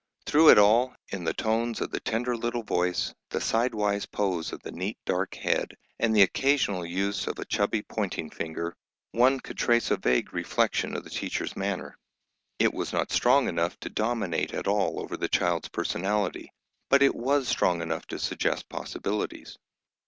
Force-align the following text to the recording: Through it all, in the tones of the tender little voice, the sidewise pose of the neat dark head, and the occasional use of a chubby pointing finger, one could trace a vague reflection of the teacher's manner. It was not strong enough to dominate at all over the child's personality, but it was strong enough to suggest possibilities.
Through 0.25 0.49
it 0.49 0.57
all, 0.57 0.95
in 1.09 1.25
the 1.25 1.33
tones 1.35 1.79
of 1.79 1.91
the 1.91 1.99
tender 1.99 2.35
little 2.35 2.63
voice, 2.63 3.13
the 3.29 3.39
sidewise 3.39 4.07
pose 4.07 4.51
of 4.51 4.63
the 4.63 4.71
neat 4.71 4.97
dark 5.05 5.35
head, 5.35 5.75
and 5.99 6.15
the 6.15 6.23
occasional 6.23 6.83
use 6.83 7.27
of 7.27 7.37
a 7.37 7.45
chubby 7.45 7.83
pointing 7.83 8.31
finger, 8.31 8.75
one 9.11 9.39
could 9.39 9.59
trace 9.59 9.91
a 9.91 9.97
vague 9.97 10.33
reflection 10.33 10.97
of 10.97 11.03
the 11.03 11.11
teacher's 11.11 11.55
manner. 11.55 11.99
It 12.57 12.73
was 12.73 12.91
not 12.93 13.11
strong 13.11 13.47
enough 13.47 13.79
to 13.81 13.91
dominate 13.91 14.55
at 14.55 14.65
all 14.67 14.99
over 14.99 15.15
the 15.15 15.29
child's 15.29 15.69
personality, 15.69 16.51
but 16.89 17.03
it 17.03 17.13
was 17.13 17.47
strong 17.47 17.79
enough 17.83 18.07
to 18.07 18.17
suggest 18.17 18.69
possibilities. 18.69 19.55